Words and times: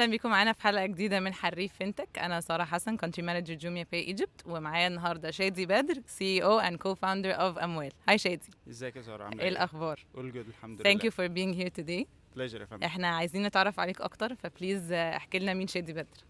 أهلا 0.00 0.10
بيكم 0.10 0.30
معانا 0.30 0.52
في 0.52 0.62
حلقة 0.62 0.86
جديدة 0.86 1.20
من 1.20 1.34
حريف 1.34 1.72
Fintech. 1.72 2.18
أنا 2.18 2.40
سارة 2.40 2.64
حسن 2.64 2.96
Country 2.96 3.26
Manager 3.26 3.54
JumiaPay 3.54 4.00
Egypt 4.00 4.42
ومعايا 4.46 4.86
النهارده 4.86 5.30
شادي 5.30 5.66
بدر 5.66 6.02
CEO 6.06 6.44
and 6.44 6.78
co-founder 6.78 7.30
of 7.30 7.58
Amwal 7.58 7.92
hi 8.08 8.18
شادي. 8.18 8.50
إزيك 8.68 8.96
يا 8.96 9.02
سارة؟ 9.02 9.24
عاملة 9.24 9.42
إيه 9.42 9.48
الأخبار؟ 9.48 10.00
all 10.14 10.32
good 10.32 10.48
الحمد 10.48 10.82
thank 10.82 11.04
you 11.04 11.10
لله 11.18 11.28
فور 11.28 11.28
being 11.28 11.56
here 11.56 11.72
today. 11.80 12.06
pleasure 12.36 12.60
يا 12.60 12.66
فندم. 12.66 12.84
إحنا 12.84 13.08
عايزين 13.08 13.42
نتعرف 13.42 13.80
عليك 13.80 14.00
أكتر 14.00 14.34
ف 14.34 14.42
please 14.42 14.92
احكي 14.92 15.38
لنا 15.38 15.54
مين 15.54 15.66
شادي 15.66 15.92
بدر. 15.92 16.24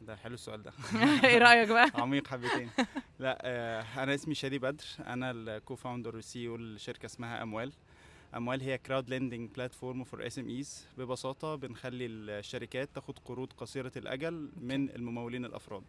ده 0.00 0.16
حلو 0.16 0.34
السؤال 0.34 0.62
ده. 0.62 0.72
إيه 1.24 1.38
رأيك 1.38 1.68
بقى؟ 1.68 1.90
عميق 2.02 2.28
حبتين. 2.28 2.70
لا 3.18 3.38
آه 3.42 4.02
أنا 4.02 4.14
اسمي 4.14 4.34
شادي 4.34 4.58
بدر. 4.58 4.84
أنا 5.06 5.30
ال 5.30 5.74
co-founder 5.74 6.16
وال 6.16 6.48
CEO 6.48 6.56
لشركة 6.56 7.06
اسمها 7.06 7.42
Amwal 7.42 7.72
أموال 8.36 8.60
هي 8.62 8.78
crowd 8.78 9.10
lending 9.10 9.50
platform 9.50 10.04
for 10.04 10.26
SMEs 10.26 10.86
ببساطة 10.98 11.54
بنخلي 11.54 12.06
الشركات 12.06 12.88
تاخد 12.94 13.18
قروض 13.18 13.52
قصيرة 13.52 13.92
الأجل 13.96 14.50
من 14.60 14.90
الممولين 14.90 15.44
الأفراد. 15.44 15.84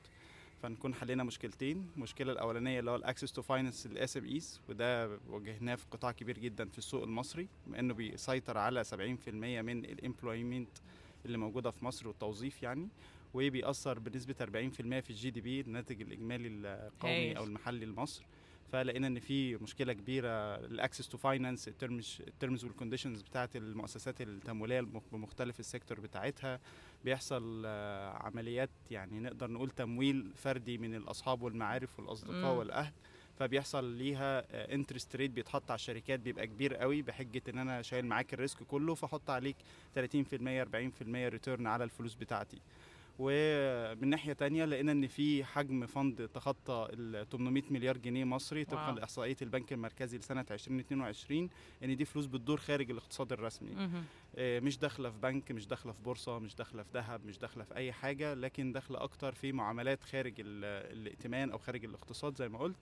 فنكون 0.61 0.93
حلينا 0.93 1.23
مشكلتين. 1.23 1.89
المشكلة 1.95 2.31
الأولانية 2.31 2.79
اللي 2.79 2.91
هو 2.91 2.95
ال 2.95 3.31
access 3.31 3.41
to 3.41 3.85
finance 3.85 4.17
ال 4.17 4.25
SMEs 4.25 4.61
وده 4.69 5.19
واجهناه 5.29 5.75
في 5.75 5.85
قطاع 5.91 6.11
كبير 6.11 6.37
جدا 6.39 6.65
في 6.69 6.77
السوق 6.77 7.03
المصري 7.03 7.47
بما 7.67 7.79
إنه 7.79 7.93
بيسيطر 7.93 8.57
على 8.57 8.83
70% 8.83 8.95
من 9.61 9.85
ال 9.85 9.93
employment 9.93 10.69
اللي 11.25 11.37
موجودة 11.37 11.71
في 11.71 11.85
مصر 11.85 12.07
والتوظيف 12.07 12.63
يعني 12.63 12.87
وبيأثر 13.33 13.99
بنسبة 13.99 14.35
40% 14.39 14.45
في 15.01 15.09
ال 15.09 15.29
GDP 15.29 15.61
الناتج 15.61 16.01
الإجمالي 16.01 16.47
القومي. 16.47 17.37
أو 17.37 17.43
المحلي 17.43 17.85
لمصر. 17.85 18.23
فلقينا 18.71 19.07
إن 19.07 19.19
في 19.19 19.55
مشكلة 19.57 19.93
كبيرة 19.93 20.55
ال 20.55 20.63
access 20.63 21.09
to 21.09 21.17
finance 21.17 21.67
ال 21.67 21.83
terms 21.83 22.63
وال 22.65 22.74
conditions 22.74 23.21
بتاعت 23.21 23.55
المؤسسات 23.55 24.21
التمويلية 24.21 24.81
بمختلف 25.11 25.59
ال 25.59 25.65
sector 25.65 25.99
بتاعتها. 25.99 26.59
بيحصل 27.05 27.63
آه، 27.65 28.09
عمليات 28.09 28.69
يعني 28.91 29.19
نقدر 29.19 29.51
نقول 29.51 29.69
تمويل 29.69 30.31
فردي 30.35 30.77
من 30.77 30.95
الأصحاب 30.95 31.41
والمعارف 31.41 31.99
والأصدقاء 31.99 32.51
مم. 32.53 32.57
والأهل. 32.57 32.93
فبيحصل 33.39 33.83
ليها 33.85 34.43
interest 34.73 35.15
rate 35.15 35.31
بيتحط 35.31 35.71
على 35.71 35.75
الشركات 35.75 36.19
بيبقى 36.19 36.47
كبير 36.47 36.75
قوي 36.75 37.01
بحجة 37.01 37.41
إن 37.49 37.57
أنا 37.57 37.81
شايل 37.81 38.05
معاك 38.05 38.33
ال 38.33 38.39
risk 38.39 38.63
كله 38.63 38.95
فأحط 38.95 39.29
عليك 39.29 39.55
30% 39.95 40.61
40% 40.61 41.29
return 41.29 41.67
على 41.67 41.83
الفلوس 41.83 42.15
بتاعتي. 42.15 42.61
ومن 43.25 44.07
ناحية 44.09 44.33
تانية 44.33 44.65
لقينا 44.65 44.91
إن 44.91 45.07
في 45.07 45.43
حجم 45.43 45.85
fund 45.85 46.27
تخطى 46.33 46.87
ال 46.93 47.29
800 47.29 47.63
مليار 47.69 47.97
جنيه 47.97 48.23
مصري 48.23 48.65
طبقا 48.65 48.87
wow. 48.87 48.95
لإحصائية 48.95 49.35
البنك 49.41 49.73
المركزي 49.73 50.17
لسنة 50.17 50.45
2022 50.51 51.49
إن 51.83 51.95
دي 51.97 52.05
فلوس 52.05 52.25
بتدور 52.25 52.57
خارج 52.57 52.91
الاقتصاد 52.91 53.33
الرسمي. 53.33 53.89
آه، 54.35 54.59
مش 54.59 54.77
داخلة 54.77 55.09
في 55.11 55.17
بنك 55.17 55.51
مش 55.51 55.67
داخلة 55.67 55.91
في 55.91 56.01
بورصة 56.01 56.39
مش 56.39 56.55
داخلة 56.55 56.83
في 56.83 56.89
ذهب 56.93 57.25
مش 57.25 57.37
داخلة 57.37 57.63
في 57.63 57.75
أي 57.75 57.91
حاجة 57.91 58.33
لكن 58.33 58.71
داخلة 58.71 59.03
أكتر 59.03 59.33
في 59.33 59.51
معاملات 59.51 60.03
خارج 60.03 60.33
ال- 60.39 60.65
الائتمان 60.97 61.51
أو 61.51 61.57
خارج 61.57 61.85
الاقتصاد 61.85 62.35
زي 62.37 62.49
ما 62.49 62.59
قلت 62.59 62.75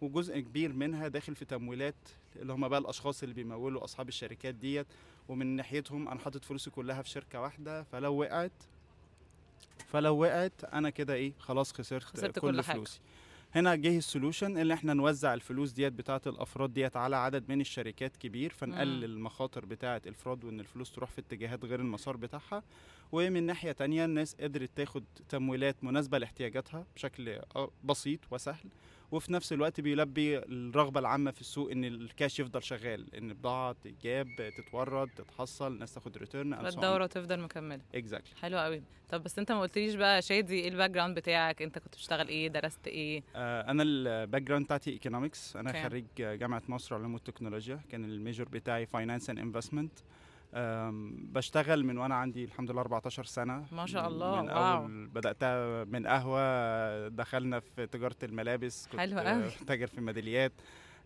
وجزء 0.00 0.40
كبير 0.40 0.72
منها 0.72 1.08
داخل 1.08 1.34
في 1.34 1.44
تمويلات 1.44 1.94
اللي 2.36 2.52
هم 2.52 2.68
بقى 2.68 2.80
الأشخاص 2.80 3.22
اللي 3.22 3.34
بيمولوا 3.34 3.84
أصحاب 3.84 4.08
الشركات 4.08 4.54
ديت 4.54 4.86
ومن 5.28 5.46
ناحيتهم 5.46 6.08
أنا 6.08 6.20
حاطط 6.20 6.44
فلوسي 6.44 6.70
كلها 6.70 7.02
في 7.02 7.08
شركة 7.08 7.40
واحدة 7.40 7.82
فلو 7.82 8.14
وقعت 8.20 8.52
فلو 9.86 10.18
وقعت 10.18 10.64
أنا 10.64 10.90
كده 10.90 11.14
إيه 11.14 11.32
خلاص 11.38 11.72
خسرت, 11.72 12.02
خسرت 12.02 12.38
كل 12.38 12.50
كل 12.50 12.62
حاجة. 12.62 12.76
فلوسي. 12.76 13.00
هنا 13.54 13.74
جه 13.74 13.98
ال 13.98 14.05
solution 14.05 14.58
اللي 14.58 14.74
إحنا 14.74 14.94
نوزع 14.94 15.34
الفلوس 15.34 15.70
ديت 15.72 15.92
بتاعة 15.92 16.20
الأفراد 16.26 16.72
ديت 16.72 16.96
على 16.96 17.16
عدد 17.16 17.44
من 17.48 17.60
الشركات 17.60 18.16
كبير 18.16 18.52
فنقلل 18.52 19.04
المخاطر 19.04 19.64
بتاعة 19.64 20.02
الأفراد 20.06 20.44
وإن 20.44 20.60
الفلوس 20.60 20.92
تروح 20.92 21.10
في 21.10 21.20
اتجاهات 21.20 21.64
غير 21.64 21.80
المسار 21.80 22.16
بتاعها. 22.16 22.62
ومن 23.12 23.42
ناحية 23.46 23.72
تانية 23.72 24.04
الناس 24.04 24.36
قدرت 24.40 24.70
تاخد 24.76 25.04
تمويلات 25.28 25.84
مناسبة 25.84 26.18
لاحتياجاتها 26.18 26.86
بشكل 26.96 27.40
بسيط 27.84 28.20
وسهل. 28.30 28.68
وفي 29.14 29.32
نفس 29.32 29.52
الوقت 29.52 29.80
بيلبي 29.80 30.38
الرغبة 30.38 31.00
العامة 31.00 31.30
في 31.30 31.40
السوق 31.40 31.70
إن 31.70 31.84
الكاش 31.84 32.40
يفضل 32.40 32.62
شغال 32.62 33.14
إن 33.14 33.34
بضاعه 33.34 33.72
تتجاب 33.84 34.26
تتورد 34.58 35.08
تتحصل 35.16 35.72
الناس 35.72 35.94
تاخد 35.94 36.18
return 36.18 36.54
الدورة 36.66 37.06
تفضل 37.06 37.40
مكملة. 37.40 37.80
exactly 37.94 38.36
حلو 38.36 38.58
قوي. 38.58 38.82
طب 39.08 39.22
بس 39.22 39.38
أنت 39.38 39.52
ما 39.52 39.60
قلتليش 39.60 39.94
بقى 39.94 40.22
شادي 40.22 40.54
إيه 40.54 40.68
ال 40.68 40.90
background 40.90 41.16
بتاعك؟ 41.18 41.62
أنت 41.62 41.78
كنت 41.78 41.94
بتشتغل 41.94 42.28
إيه؟ 42.28 42.48
درست 42.48 42.86
إيه؟ 42.86 43.22
آه، 43.36 43.70
أنا 43.70 43.82
ال 43.86 44.42
background 44.42 44.64
بتاعتي 44.64 44.90
economics 44.90 45.56
أنا 45.56 45.70
okay. 45.70 45.82
خريج 45.82 46.04
جامعة 46.18 46.62
مصر 46.68 46.94
علوم 46.94 47.14
والتكنولوجيا. 47.14 47.80
كان 47.90 48.04
ال 48.04 48.11
major 48.11 48.48
بتاعي 48.48 48.86
finance 48.86 49.30
and 49.30 49.38
investment 49.38 49.92
بشتغل 51.32 51.84
من 51.84 51.98
وأنا 51.98 52.14
عندي 52.14 52.44
الحمد 52.44 52.70
لله 52.70 52.80
14 52.80 53.24
سنة. 53.24 53.64
ما 53.72 53.86
شاء 53.86 54.08
الله، 54.08 54.42
من 54.42 54.48
wow. 54.50 54.76
اول 54.82 55.06
بدأتها 55.06 55.84
من 55.84 56.06
قهوة 56.06 57.08
دخلنا 57.08 57.60
في 57.60 57.86
تجارة 57.86 58.16
الملابس 58.22 58.86
كنت 58.86 59.00
حلو 59.00 59.18
قوي. 59.20 59.50
تاجر 59.66 59.86
في 59.86 60.00
ميداليات. 60.00 60.52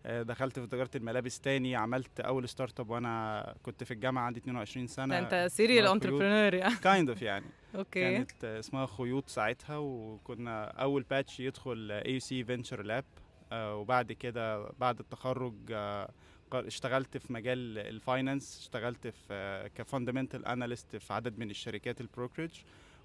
آه، 0.05 0.21
دخلت 0.21 0.59
في 0.59 0.67
تجارة 0.67 0.89
الملابس 0.95 1.39
تاني 1.39 1.75
عملت 1.75 2.19
أول 2.19 2.49
startup 2.49 2.89
وأنا 2.89 3.55
كنت 3.63 3.83
في 3.83 3.91
الجامعة 3.91 4.23
عندي 4.25 4.39
22 4.39 4.87
سنة. 4.87 5.19
أنت 5.19 5.47
serial. 5.51 5.87
entrepreneur 5.87 6.53
يعني. 6.53 6.75
kind 6.83 7.09
of 7.09 7.21
يعني. 7.21 7.45
okay 7.75 7.99
كانت 8.17 8.43
اسمها 8.45 8.85
خيوط 8.85 9.29
ساعتها 9.29 9.77
وكنا 9.77 10.63
أول 10.65 11.03
batch 11.03 11.39
يدخل 11.39 11.91
AUC 11.91 12.43
Venture 12.43 12.81
Lab 12.83 13.05
وبعد 13.53 14.11
كده 14.11 14.69
بعد 14.79 14.99
التخرج 14.99 15.53
ق- 15.73 16.07
اشتغلت 16.53 17.17
في 17.17 17.33
مجال 17.33 17.77
ال 17.77 17.87
finance 17.87 18.59
اشتغلت 18.59 19.07
في 19.07 19.69
ك 19.75 19.81
fundamental 19.81 20.45
analyst 20.45 20.95
في 20.95 21.13
عدد 21.13 21.39
من 21.39 21.49
الشركات 21.49 22.01
ال 22.01 22.06
brokerage 22.06 22.49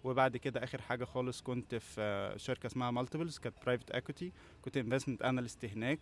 وبعد 0.05 0.37
كده 0.37 0.65
آخر 0.65 0.81
حاجة 0.83 1.05
خالص 1.05 1.43
كنت 1.43 1.75
في 1.75 1.97
آه، 2.01 2.37
شركة 2.37 2.67
اسمها 2.67 2.91
Multiples 2.91 3.39
كانت 3.39 3.57
private 3.67 3.91
equity 3.91 4.33
كنت 4.63 4.77
investment 4.77 5.23
analyst 5.23 5.65
هناك. 5.65 5.99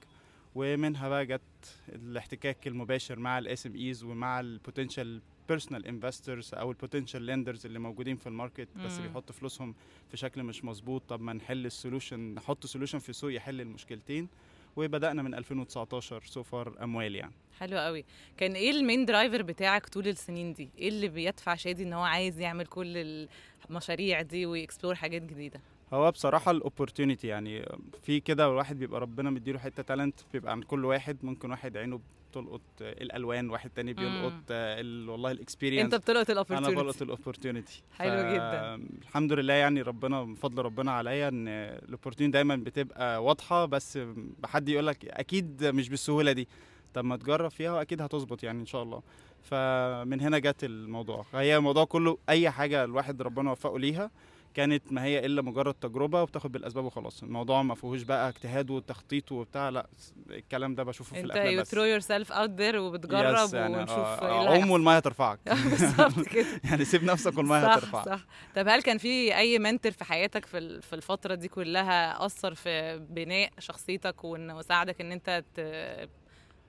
ومنها 0.54 1.08
بقى 1.08 1.26
جت 1.26 1.41
الاحتكاك 1.88 2.66
المباشر 2.66 3.19
مع 3.19 3.38
ال 3.38 3.66
SMEs 3.66 4.04
ومع 4.04 4.41
ال 4.41 4.49
potential 4.49 5.22
personal 5.48 5.87
investors 5.87 6.54
أو 6.54 6.70
ال 6.70 6.76
potential 6.76 7.22
lenders 7.22 7.66
اللي 7.66 7.78
موجودين 7.78 8.16
في 8.16 8.26
ال 8.26 8.32
market 8.32 8.69
بس 8.76 8.92
مم. 8.98 9.02
بيحطوا 9.06 9.34
فلوسهم 9.34 9.75
في 10.10 10.16
شكل 10.16 10.42
مش 10.42 10.64
مظبوط. 10.64 11.02
طب 11.08 11.20
ما 11.20 11.32
نحل 11.32 11.66
ال 11.66 11.72
solution 11.72 12.20
نحط 12.34 12.66
solution 12.66 12.98
في 12.98 13.08
السوق 13.08 13.34
يحل 13.34 13.60
المشكلتين. 13.60 14.28
وبدأنا 14.77 15.22
من 15.22 15.34
2019 15.34 16.22
so 16.25 16.43
far 16.43 16.82
أموال 16.83 17.15
يعني. 17.15 17.33
حلو 17.60 17.78
قوي. 17.78 18.05
كان 18.37 18.53
إيه 18.53 18.71
ال 18.70 18.77
main 18.77 19.04
driver 19.04 19.43
بتاعك 19.43 19.87
طول 19.87 20.09
السنين 20.09 20.53
دي؟ 20.53 20.69
إيه 20.78 20.88
اللي 20.88 21.09
بيدفع 21.09 21.55
شادي 21.55 21.83
إن 21.83 21.93
هو 21.93 22.03
عايز 22.03 22.41
يعمل 22.41 22.66
كل 22.66 23.27
المشاريع 23.71 24.22
دي 24.22 24.47
وي 24.47 24.57
explore 24.57 24.94
حاجات 24.94 25.22
جديدة؟ 25.22 25.61
هو 25.92 26.10
بصراحة 26.10 26.50
ال 26.50 26.57
opportunity 26.57 27.26
يعني 27.26 27.66
في 28.03 28.20
كده 28.20 28.47
الواحد 28.47 28.78
بيبقى 28.78 29.00
ربنا 29.00 29.30
مديله 29.30 29.58
حتة 29.58 29.82
talent 29.82 30.20
بيبقى 30.32 30.53
عند 30.53 30.64
كل 30.64 30.84
واحد 30.84 31.16
ممكن 31.22 31.50
واحد 31.50 31.76
عينه 31.76 32.00
بتلقط 32.30 32.60
الألوان 32.80 33.50
واحد 33.50 33.70
تاني 33.70 33.92
بيلقط 33.92 34.32
ال- 34.50 35.08
والله 35.08 35.31
ال 35.31 35.36
experience 35.36 35.94
أنت 35.94 36.02
بتلقط 36.02 36.26
أنا 36.26 36.58
ال 36.59 36.60
opportunity 36.60 36.82
بلقط 36.84 37.02
ال 37.03 37.09
opportunity 37.09 37.82
حلو 37.98 38.34
جدا. 38.34 38.75
الحمد 39.02 39.32
لله 39.32 39.54
يعني 39.54 39.82
ربنا 39.82 40.25
من 40.25 40.34
فضل 40.34 40.62
ربنا 40.62 40.92
عليا 40.92 41.28
إن 41.28 41.48
ال 41.48 41.56
opportunity 41.56 42.32
دايما 42.32 42.56
بتبقى 42.56 43.25
واضحة 43.25 43.64
بس 43.66 43.98
حد 44.44 44.69
يقول 44.69 44.86
لك 44.86 45.04
أكيد 45.04 45.64
مش 45.64 45.88
بالسهولة 45.88 46.32
دي. 46.32 46.48
طب 46.94 47.04
ما 47.04 47.16
تجرب 47.16 47.50
فيها 47.50 47.72
وأكيد 47.72 48.02
هتظبط 48.02 48.42
يعني 48.42 48.60
إن 48.60 48.66
شاء 48.66 48.82
الله. 48.82 49.02
فمن 49.42 50.20
هنا 50.20 50.38
جت 50.38 50.64
الموضوع. 50.64 51.26
هي 51.34 51.56
الموضوع 51.56 51.84
كله 51.84 52.19
أي 52.28 52.50
حاجة 52.50 52.84
الواحد 52.84 53.22
ربنا 53.22 53.50
وفقه 53.50 53.78
ليها 53.78 54.10
كانت 54.54 54.92
ما 54.92 55.04
هي 55.04 55.26
إلا 55.26 55.42
مجرد 55.42 55.74
تجربة 55.74 56.22
وبتاخد 56.22 56.52
بالأسباب 56.52 56.84
وخلاص. 56.84 57.22
الموضوع 57.22 57.62
ما 57.62 57.74
فيهوش 57.74 58.02
بقى 58.02 58.28
اجتهاد 58.28 58.70
وتخطيط 58.70 59.32
وبتاع 59.32 59.68
لا 59.68 59.86
الكلام 60.30 60.74
ده 60.74 60.82
بشوفه 60.82 61.10
في 61.14 61.16
انت 61.20 61.24
الأفلام 61.26 61.52
you 61.54 61.60
بس. 61.60 61.70
throw 61.70 61.82
yourself 61.84 62.32
out 62.32 62.50
there 62.50 62.78
وبتجرب 62.78 63.54
يعني 63.54 63.76
ونشوف 63.76 63.99
آه، 63.99 64.19
اللي 64.40 64.49
عوم 64.50 64.56
هيحصل. 64.56 64.70
والميه 64.70 64.99
ترفعك. 64.99 65.38
بالظبط 65.70 66.28
كده. 66.34 66.46
يعني 66.64 66.84
سيب 66.84 67.04
نفسك 67.04 67.38
والمية 67.38 67.66
هترفعك 67.72 68.04
صح. 68.06 68.20
طب 68.56 68.69
هل 68.69 68.82
كان 68.82 68.99
في 68.99 69.37
أي 69.37 69.58
mentor 69.58 69.93
في 69.93 70.04
حياتك 70.04 70.44
في 70.46 70.81
في 70.81 70.93
الفترة 70.93 71.34
دي 71.34 71.48
كلها 71.48 72.26
أثر 72.26 72.55
في 72.55 72.98
بناء 73.10 73.50
شخصيتك 73.58 74.25
وانه 74.25 74.62
ساعدك 74.62 75.00
إن 75.00 75.12
أنت 75.12 75.44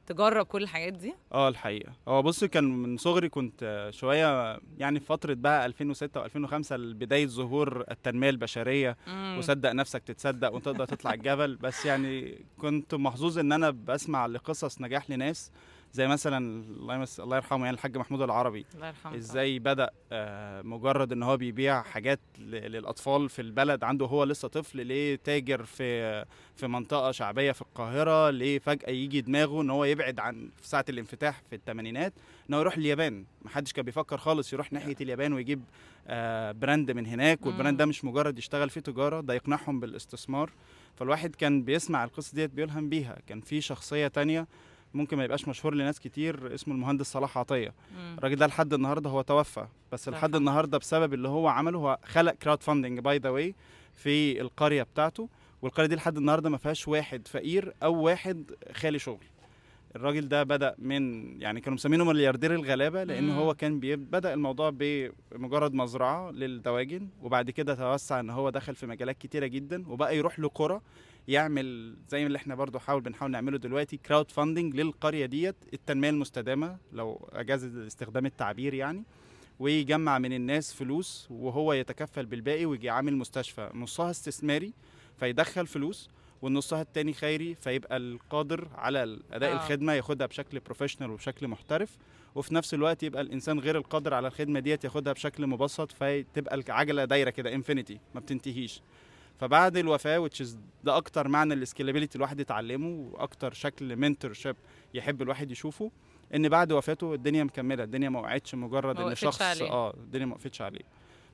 تجرب 0.05 0.45
كل 0.45 0.63
الحاجات 0.63 0.94
دي؟ 0.94 1.13
آه 1.33 1.50
الحقيقة. 1.50 1.91
هو 2.07 2.21
بص 2.21 2.44
كان 2.44 2.63
من 2.63 2.97
صغري 2.97 3.29
كنت 3.29 3.89
شوية 3.94 4.59
يعني 4.77 5.00
في 5.00 5.05
فترة 5.05 5.33
بقى 5.33 5.65
2006 5.65 6.23
و2005 6.27 6.73
بدايه 6.73 7.27
ظهور 7.27 7.83
التنمية 7.91 8.29
البشرية. 8.29 8.97
مم. 9.07 9.35
وصدق 9.39 9.71
نفسك 9.71 10.03
تتصدق 10.03 10.53
وتقدر 10.53 10.85
تطلع 10.85 11.13
الجبل. 11.13 11.55
بس 11.55 11.85
يعني 11.85 12.45
كنت 12.57 12.95
محظوظ 12.95 13.39
إن 13.39 13.51
أنا 13.51 13.69
بسمع 13.69 14.25
لقصص 14.25 14.81
نجاح 14.81 15.09
لناس. 15.09 15.51
زي 15.94 16.07
مثلا 16.07 16.38
الله 16.63 16.95
يمس 16.95 17.19
الله 17.19 17.36
يرحمه 17.36 17.66
يعني 17.66 17.75
الحاج 17.75 17.98
محمود 17.98 18.22
العربي. 18.22 18.66
الله 18.75 18.88
يرحمه. 18.88 19.16
إزاي 19.16 19.60
بدأ 19.60 19.90
آه، 20.12 20.62
مجرد 20.62 21.12
إن 21.12 21.24
هو 21.24 21.38
بيبيع 21.38 21.81
حاجات 21.84 22.19
للأطفال 22.40 23.30
في 23.30 23.42
البلد 23.42 23.84
عنده 23.84 24.06
هو 24.06 24.24
لسه 24.24 24.48
طفل 24.48 24.86
ليه 24.86 25.16
تاجر 25.16 25.66
في 25.66 26.25
في 26.56 26.68
منطقة 26.68 27.12
شعبية 27.12 27.51
في 27.51 27.62
القاهرة؟ 27.62 28.30
ليه 28.30 28.60
فجأة 28.60 28.90
يجي 28.90 29.22
دماغه 29.22 29.62
إن 29.62 29.69
هو 29.69 29.86
يبعد 29.86 30.19
عن 30.19 30.50
في 30.62 30.68
ساعة 30.68 30.86
الانفتاح 30.90 31.42
في 31.50 31.56
الثمانينات 31.56 32.13
إن 32.50 32.54
هو 32.54 32.60
يروح 32.62 32.78
اليابان. 32.78 33.25
محدش 33.42 33.74
كان 33.74 33.86
بيفكر 33.86 34.18
خالص 34.18 34.54
يروح 34.54 34.74
ناحية 34.74 34.96
اليابان 35.01 35.34
ويجيب 35.34 35.63
آه، 36.07 36.51
brand 36.51 36.92
من 36.92 37.06
هناك 37.06 37.46
وال 37.45 37.54
brand. 37.54 37.77
ده 37.78 37.86
مش 37.86 38.06
مجرد 38.06 38.38
يشتغل 38.38 38.69
فيه 38.69 38.81
تجارة 38.81 39.22
ده 39.22 39.34
يقنعهم 39.34 39.80
بالاستثمار. 39.80 40.50
فالواحد 40.96 41.36
كان 41.36 41.63
بيسمع 41.63 42.04
القصة 42.04 42.36
ديت 42.36 42.51
بيلهم 42.51 42.89
بيها. 42.89 43.18
كان 43.28 43.42
في 43.42 43.62
شخصية 43.62 44.07
تانية 44.07 44.48
ممكن 44.94 45.18
ما 45.18 45.24
يبقاش 45.24 45.48
مشهور 45.48 45.75
لناس 45.75 46.00
كتير 46.00 46.54
اسمه 46.56 46.74
المهندس 46.74 47.12
صلاح 47.12 47.38
عطية. 47.38 47.74
الراجل 48.18 48.36
ده 48.36 48.48
لحد 48.48 48.74
النهارده 48.74 49.10
هو 49.10 49.22
توفى 49.22 49.66
بس 49.92 50.10
لحد. 50.10 50.36
النهارده 50.36 50.78
بسبب 50.78 51.13
اللي 51.13 51.28
هو 51.28 51.48
عمله 51.48 51.80
هو 51.80 51.98
خلق 52.06 52.31
crowdfunding 52.33 53.00
by 53.00 53.18
the 53.18 53.30
way 53.30 53.56
في 53.94 54.42
القرية 54.42 54.84
بتاعته 54.84 55.30
والقرية 55.62 55.88
دي 55.88 55.95
لحد 55.95 56.18
النهارده 56.18 56.50
ما 56.50 56.57
فيهاش 56.57 56.88
واحد 56.88 57.28
فقير 57.28 57.74
أو 57.84 57.95
واحد 58.01 58.51
خالي 58.74 59.00
شغل 59.00 59.24
الراجل 59.95 60.28
ده 60.28 60.44
بدأ 60.44 60.75
من 60.80 61.24
يعني 61.42 61.62
كانوا 61.62 61.75
مسمينه 61.75 62.04
ملياردير 62.04 62.54
الغلابة 62.56 63.04
لأن 63.04 63.24
مم. 63.24 63.31
هو 63.31 63.54
كان 63.54 63.80
بدأ 63.80 64.34
الموضوع 64.34 64.69
بمجرد 64.74 65.74
مزرعة 65.74 66.31
للدواجن 66.31 67.07
وبعد 67.22 67.50
كده 67.51 67.75
توسع 67.75 68.19
إن 68.19 68.30
هو 68.30 68.50
دخل 68.50 68.75
في 68.75 68.88
مجالات 68.88 69.18
كتيرة 69.18 69.45
جدا 69.45 69.90
وبقى 69.90 70.18
يروح 70.18 70.40
لقرى 70.40 70.81
يعمل 71.28 71.95
زي 72.10 72.25
اللي 72.25 72.38
إحنا 72.38 72.56
برضو 72.56 72.80
حاول 72.80 73.01
بنحاول 73.01 73.31
نعمله 73.31 73.57
دلوقتي 73.57 73.98
crowdfunding 73.98 74.75
للقرية 74.75 75.25
ديت 75.25 75.56
التنمية 75.74 76.10
المستدامة 76.10 76.78
لو 76.94 77.30
اجاز 77.34 77.78
استخدام 77.78 78.25
التعبير 78.25 78.74
يعني 78.74 79.04
ويجمع 79.60 80.19
من 80.19 80.34
الناس 80.34 80.74
فلوس 80.74 81.28
وهو 81.31 81.74
يتكفل 81.74 82.25
بالباقي 82.25 82.66
ويجي 82.66 82.89
عامل 82.89 83.16
مستشفى 83.18 83.69
نصها 83.74 84.12
استثماري 84.12 84.74
فيدخل 85.19 85.68
فلوس 85.68 86.10
والنصها 86.44 86.81
التاني 86.81 87.13
خيري 87.13 87.56
فيبقى 87.56 87.98
القادر 87.98 88.68
على 88.75 89.19
أداء 89.31 89.51
آه. 89.51 89.56
الخدمة 89.56 89.94
ياخدها 89.94 90.28
بشكل 90.28 90.60
professional 90.60 91.12
وبشكل 91.12 91.48
محترف 91.48 91.98
وفي 92.36 92.56
نفس 92.56 92.74
الوقت 92.74 93.04
يبقى 93.04 93.22
الإنسان 93.22 93.60
غير 93.60 93.78
القادر 93.78 94.13
على 94.13 94.28
الخدمة 94.28 94.60
ديت 94.60 94.84
ياخدها 94.84 95.13
بشكل 95.13 95.48
مبسط 95.48 95.92
فتبقى 95.92 96.56
العجله 96.56 97.06
دايرة 97.06 97.30
كده 97.30 97.54
infinity 97.54 98.00
ما 98.16 98.19
بتنتهيش 98.19 98.81
فبعد 99.40 99.78
الوفاة 99.78 100.28
which 100.28 100.42
is 100.45 100.48
ده 100.84 100.98
أكتر 100.98 101.28
معنى 101.28 101.54
ال 101.54 101.59
scalability 101.59 102.15
الواحد 102.18 102.40
يتعلمه 102.40 103.10
وأكتر 103.12 103.54
شكل 103.54 103.96
mentorship 103.95 104.56
يحب 104.94 105.22
الواحد 105.22 105.51
يشوفه 105.51 105.92
إن 106.36 106.50
بعد 106.50 106.72
وفاته 106.72 107.13
الدنيا 107.13 107.44
مكملة 107.44 107.84
الدنيا 107.84 108.10
ما 108.10 108.19
وقعتش 108.19 108.56
مجرد 108.56 109.00
إن 109.00 109.16
شخص 109.16 109.42
عليه. 109.42 109.69
آه 109.72 109.94
الدنيا 109.94 110.25
ما 110.25 110.34
وقفتش 110.34 110.62
عليه 110.62 110.81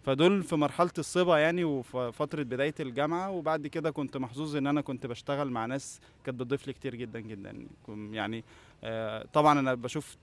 فدول 0.04 0.44
في 0.44 0.56
مرحلة 0.56 0.92
الصبا 0.98 1.38
يعني 1.38 1.64
وفي 1.64 2.12
فترة 2.14 2.44
بداية 2.44 2.76
الجامعة 2.80 3.32
وبعد 3.32 3.68
كده 3.68 3.92
كنت 3.92 4.18
محظوظ 4.18 4.56
إن 4.56 4.68
أنا 4.68 4.82
كنت 4.82 5.06
بشتغل 5.06 5.52
مع 5.52 5.66
ناس 5.66 6.00
كانت 6.26 6.40
بتضيف 6.40 6.68
لي 6.68 6.74
كتير 6.74 6.96
جدا 6.96 7.20
جدا. 7.20 7.68
يعني 7.88 8.44
آه 8.84 9.26
طبعا 9.34 9.60
أنا 9.60 9.74
بشوف 9.74 10.18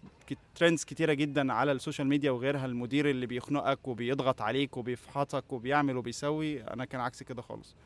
trends 0.54 0.84
كتيرة 0.84 1.12
جدا 1.12 1.52
على 1.52 1.72
السوشيال 1.72 2.08
ميديا 2.08 2.30
وغيرها. 2.30 2.66
المدير 2.66 3.10
اللي 3.10 3.26
بيخنقك 3.26 3.88
وبيضغط 3.88 4.42
عليك 4.42 4.76
وبيفحطك 4.76 5.52
وبيعمل 5.52 5.96
وبيسوي 5.96 6.62
أنا 6.62 6.84
كان 6.84 7.00
عكس 7.00 7.22
كده 7.22 7.42
خالص. 7.42 7.76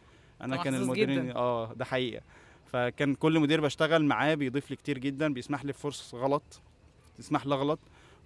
أنا 0.40 0.56
كان 0.56 0.74
المديرين. 0.74 1.30
آه 1.30 1.72
ده 1.74 1.84
حقيقة. 1.84 2.22
فكان 2.66 3.14
كل 3.14 3.40
مدير 3.40 3.60
بشتغل 3.60 4.04
معاه 4.04 4.34
بيضيف 4.34 4.70
لي 4.70 4.76
كتير 4.76 4.98
جدا 4.98 5.32
بيسمح 5.32 5.64
لي 5.64 5.72
بفرص 5.72 6.14
غلط 6.14 6.60
يسمح 7.18 7.46
لي 7.46 7.54
أغلط. 7.54 7.78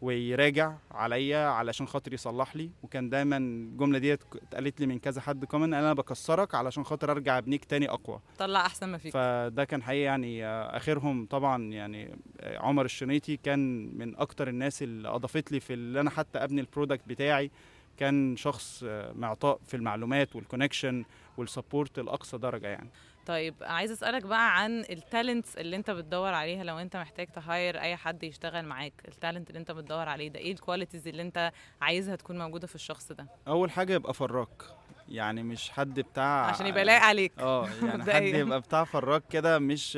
ويراجع 0.03 0.75
عليا 0.91 1.39
علشان 1.49 1.87
خاطر 1.87 2.13
يصلح 2.13 2.57
لي. 2.57 2.71
وكان 2.83 3.09
دايما 3.09 3.37
الجملة 3.37 3.99
ديت 3.99 4.21
اتقالت 4.35 4.81
لي 4.81 4.87
من 4.87 4.99
كذا 4.99 5.21
حد 5.21 5.45
كمان 5.45 5.75
أنا 5.75 5.93
بكسرك 5.93 6.55
علشان 6.55 6.85
خاطر 6.85 7.11
أرجع 7.11 7.39
ابنيك 7.39 7.65
تاني 7.65 7.89
أقوى. 7.89 8.21
طلع 8.39 8.61
أحسن 8.67 8.89
ما 8.89 8.99
فيك. 8.99 9.13
فده 9.13 9.65
كان 9.65 9.83
حقيقي 9.83 10.03
يعني 10.03 10.47
آخرهم 10.47 11.27
طبعا 11.27 11.63
يعني 11.73 12.17
آه، 12.41 12.59
عمر 12.59 12.85
الشنيطي 12.85 13.37
كان 13.37 13.91
من 13.99 14.17
أكتر 14.17 14.49
الناس 14.49 14.83
اللي 14.83 15.09
أضافت 15.09 15.53
لي 15.53 15.61
في 15.61 15.73
اللي 15.75 16.01
أنا 16.01 16.11
حتى 16.11 16.39
أبني 16.39 16.61
ال 16.61 16.66
product 16.66 17.03
بتاعي. 17.09 17.51
كان 17.97 18.37
شخص 18.37 18.85
آه، 18.87 19.13
معطاء 19.13 19.61
في 19.67 19.77
المعلومات 19.77 20.37
وال 20.37 20.48
connection 20.48 21.05
وال 21.37 21.51
support 21.51 21.99
لأقصى 22.01 22.39
درجة 22.39 22.67
يعني. 22.67 22.89
طيب 23.27 23.55
عايز 23.63 23.91
أسألك 23.91 24.23
بقى 24.23 24.59
عن 24.59 24.81
ال 24.81 24.90
talents 24.90 25.57
اللي 25.57 25.77
أنت 25.77 25.91
بتدور 25.91 26.35
عليها 26.35 26.65
لو 26.65 26.79
أنت 26.79 26.97
محتاج 26.97 27.27
ت 27.27 27.38
hire 27.38 27.81
أي 27.81 27.97
حد 27.97 28.23
يشتغل 28.23 28.65
معاك 28.65 28.93
ال 29.09 29.14
talent 29.14 29.49
اللي 29.49 29.59
أنت 29.59 29.71
بتدور 29.71 30.09
عليه 30.09 30.29
ده 30.29 30.39
إيه 30.39 30.53
ال 30.53 30.58
qualities 30.58 31.09
اللي 31.09 31.23
أنت 31.23 31.53
عايزها 31.81 32.17
تكون 32.17 32.39
موجودة 32.39 32.67
في 32.67 32.75
الشخص 32.75 33.13
ده؟ 33.13 33.27
أول 33.49 33.71
حاجة 33.71 33.93
يبقى 33.93 34.15
فراك 34.15 34.63
يعني 35.09 35.43
مش 35.43 35.71
حد 35.71 36.01
بتاع 36.01 36.47
عشان 36.47 36.67
يبقى 36.67 36.85
لايق 36.85 37.01
عليك. 37.03 37.33
آه 37.39 37.69
يعني 37.83 38.05
حد. 38.15 38.23
يبقى 38.23 38.61
بتاع 38.61 38.85
فراك 38.85 39.23
كده 39.31 39.59
مش 39.59 39.97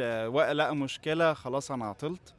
لقى 0.53 0.77
مشكلة 0.77 1.35
خلاص 1.35 1.71
أنا 1.71 1.85
عطلت. 1.85 2.35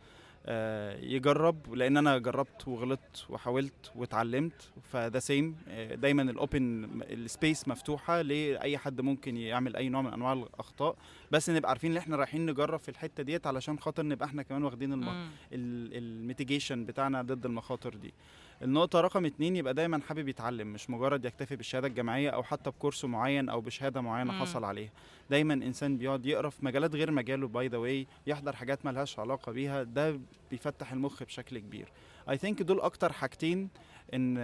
يجرب 1.02 1.74
لأن 1.74 1.98
أنا 1.98 2.18
جربت 2.18 2.68
وغلطت 2.68 3.26
وحاولت 3.30 3.92
واتعلمت 3.96 4.72
فده 4.92 5.20
سيم 5.20 5.56
دايما 5.94 6.22
ال 6.22 6.36
open 6.36 6.90
ال 7.04 7.15
space 7.15 7.68
مفتوحة 7.68 8.22
لأي 8.22 8.78
حد 8.78 9.02
ممكن 9.02 9.38
يعمل 9.38 9.76
أي 9.76 9.90
نوع 9.90 10.02
من 10.02 10.14
أنواع 10.14 10.34
الأخطاء. 10.34 10.96
بس 11.32 11.50
نبقى 11.50 11.70
عارفين 11.70 11.92
إن 11.92 11.98
إحنا 11.98 12.16
رايحين 12.16 12.46
نجرب 12.46 12.80
في 12.80 12.90
الحتة 12.90 13.24
ديت 13.24 13.48
علشان 13.48 13.80
خاطر 13.80 14.06
نبقى 14.06 14.26
إحنا 14.28 14.44
كمان 14.44 14.64
واخدين. 14.64 15.06
ال 15.54 15.66
mitigation 15.66 16.86
بتاعنا 16.86 17.22
ضد 17.22 17.46
المخاطر 17.46 17.96
دي. 17.96 18.14
النقطة 18.64 19.02
رقم 19.02 19.26
اتنين 19.26 19.56
يبقى 19.56 19.74
دايما 19.74 20.02
حابب 20.02 20.28
يتعلم 20.28 20.68
مش 20.74 20.90
مجرد 20.90 21.26
يكتفي 21.26 21.56
بالشهادة 21.56 21.88
الجامعية 21.88 22.30
أو 22.30 22.44
حتى 22.44 22.70
بكورس 22.70 23.06
معين 23.06 23.50
أو 23.50 23.62
بشهادة 23.62 24.02
معينة 24.02 24.32
مم. 24.34 24.40
حصل 24.40 24.64
عليها. 24.64 24.90
دايما 25.30 25.54
إنسان 25.54 25.98
بيقعد 25.98 26.26
يقرأ 26.26 26.50
في 26.50 26.66
مجالات 26.66 26.96
غير 26.96 27.12
مجاله 27.12 27.48
by 27.48 27.68
the 27.68 27.78
way 27.78 28.08
يحضر 28.28 28.56
حاجات 28.56 28.86
ملهاش 28.86 29.20
علاقة 29.20 29.52
بيها 29.52 29.84
ده 29.84 30.20
بيفتح 30.52 30.92
المخ 30.92 31.24
بشكل 31.24 31.60
كبير. 31.60 31.92
I 32.30 32.38
think 32.38 32.62
دول 32.62 32.80
أكتر 32.82 33.12
حاجتين 33.12 33.70
إن 34.14 34.36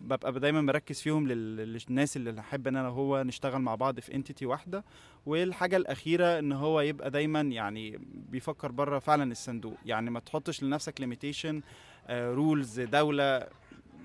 ببقى 0.00 0.32
دايما 0.40 0.60
مركز 0.60 1.00
فيهم 1.00 1.28
لل- 1.28 1.78
للناس 1.88 2.16
اللي 2.16 2.40
أحب 2.40 2.66
إن 2.68 2.76
أنا 2.76 2.88
هو 2.88 3.22
نشتغل 3.22 3.58
مع 3.62 3.74
بعض 3.74 4.00
في 4.00 4.14
entity 4.14 4.46
واحدة. 4.46 4.84
والحاجة 5.26 5.76
الأخيرة 5.76 6.38
إن 6.38 6.52
هو 6.52 6.80
يبقى 6.80 7.10
دايما 7.10 7.40
يعني 7.40 7.98
بيفكر 8.30 8.72
بره 8.72 8.98
فعلا 8.98 9.32
الصندوق. 9.32 9.74
يعني 9.86 10.10
ما 10.10 10.20
تحطش 10.20 10.62
لنفسك 10.62 11.00
limitation 11.00 11.62
rules 12.10 12.80
دولة. 12.80 13.46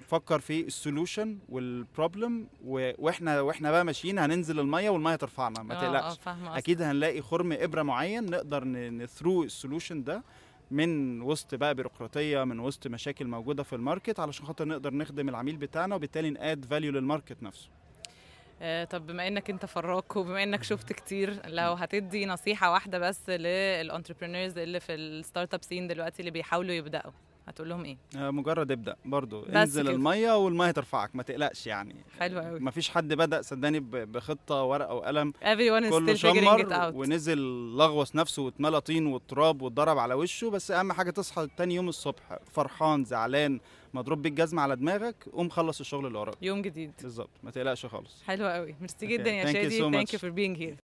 فكر 0.07 0.39
في 0.39 0.61
ال 0.61 0.70
solution 0.70 1.37
وال 1.49 1.71
problem 1.71 2.47
وإحنا 2.65 3.41
وإحنا 3.41 3.71
بقى 3.71 3.85
ماشيين 3.85 4.19
هننزل 4.19 4.59
المية 4.59 4.89
والمية 4.89 5.15
ترفعنا. 5.15 5.63
ما 5.63 5.75
آه، 5.75 5.81
تقلقش. 5.81 6.17
قصدك. 6.17 6.57
أكيد 6.57 6.81
هنلاقي 6.81 7.21
خرم 7.21 7.51
إبرة 7.53 7.81
معين 7.83 8.25
نقدر 8.25 8.63
ن 8.67 8.80
throw 8.80 9.43
ال 9.43 9.50
solution 9.50 10.03
ده 10.03 10.23
من 10.71 11.21
وسط 11.21 11.55
بقى 11.55 11.75
بيروقراطية 11.75 12.43
من 12.43 12.59
وسط 12.59 12.87
مشاكل 12.87 13.27
موجودة 13.27 13.63
في 13.63 13.73
ال 13.75 13.82
market 13.82 14.19
علشان 14.19 14.45
خاطر 14.45 14.67
نقدر 14.67 14.93
نخدم 14.93 15.29
العميل 15.29 15.57
بتاعنا 15.57 15.95
وبالتالي 15.95 16.29
ن 16.29 16.38
add 16.38 16.65
value 16.65 16.91
لل 16.91 17.04
market 17.04 17.43
نفسه. 17.43 17.69
آه، 18.61 18.83
طب 18.83 19.07
بما 19.07 19.27
إنك 19.27 19.49
أنت 19.49 19.65
فراك 19.65 20.15
وبما 20.15 20.43
إنك 20.43 20.63
شفت 20.63 20.93
كتير 20.93 21.39
لو 21.47 21.73
هتدي 21.73 22.25
نصيحة 22.25 22.71
واحدة 22.71 22.99
بس 22.99 23.29
لل 23.29 23.46
entrepreneurs 23.46 24.57
اللي 24.57 24.79
في 24.79 24.95
ال 24.95 25.53
startup 25.53 25.63
scene 25.63 25.87
دلوقتي 25.87 26.19
اللي 26.19 26.31
بيحاولوا 26.31 26.73
يبدأوا. 26.73 27.11
هتقول 27.49 27.69
لهم 27.69 27.85
إيه؟ 27.85 27.97
آه، 28.17 28.31
مجرد 28.31 28.71
ابدأ 28.71 28.95
برضو. 29.05 29.43
انزل 29.43 29.81
كده. 29.83 29.91
المية 29.91 30.37
والمية 30.37 30.71
ترفعك 30.71 31.15
ما 31.15 31.23
تقلقش 31.23 31.67
يعني. 31.67 31.95
حلو 32.19 32.39
قوي 32.39 32.59
مفيش 32.59 32.89
حد 32.89 33.13
بدأ 33.13 33.41
صدقني 33.41 33.79
بخطة 33.79 34.63
ورقة 34.63 34.93
وقلم. 34.93 35.33
كله 35.89 36.13
it 36.13 36.15
شمر 36.15 36.91
ونزل 36.95 37.37
لغوص 37.77 38.15
نفسه 38.15 38.41
واتملى 38.41 38.81
طين 38.81 39.05
والتراب 39.05 39.61
واتضرب 39.61 39.97
على 39.97 40.13
وشه. 40.13 40.49
بس 40.49 40.71
أهم 40.71 40.91
حاجة 40.91 41.11
تصحى 41.11 41.47
تاني 41.57 41.75
يوم 41.75 41.89
الصبح 41.89 42.39
فرحان 42.51 43.05
زعلان 43.05 43.59
مضروب 43.93 44.21
بالجزمه 44.21 44.61
على 44.61 44.75
دماغك 44.75 45.15
قوم 45.33 45.49
خلص 45.49 45.79
الشغل 45.79 46.05
اللي 46.05 46.17
وراك. 46.19 46.35
يوم 46.41 46.61
جديد. 46.61 46.91
بالظبط. 47.01 47.29
ما 47.43 47.51
تقلقش 47.51 47.85
خالص. 47.85 48.23
حلو 48.27 48.47
قوي 48.47 48.75
ميرسي 48.81 49.07
جدا 49.07 49.31
يا 49.31 49.45
شادي. 49.45 49.91
much. 49.91 50.11
you 50.11 50.19
for 50.19 50.31
being 50.31 50.61
here. 50.61 50.88